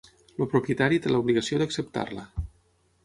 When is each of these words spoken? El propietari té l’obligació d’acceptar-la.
El 0.43 0.47
propietari 0.53 0.97
té 1.03 1.13
l’obligació 1.13 1.61
d’acceptar-la. 1.63 2.25